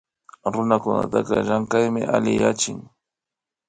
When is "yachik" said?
2.41-2.79